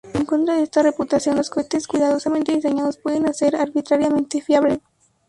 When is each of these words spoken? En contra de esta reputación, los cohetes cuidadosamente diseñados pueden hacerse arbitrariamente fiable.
En 0.15 0.25
contra 0.25 0.55
de 0.55 0.63
esta 0.63 0.81
reputación, 0.81 1.35
los 1.35 1.51
cohetes 1.51 1.85
cuidadosamente 1.85 2.53
diseñados 2.55 2.97
pueden 2.97 3.27
hacerse 3.27 3.57
arbitrariamente 3.61 4.41
fiable. 4.41 4.81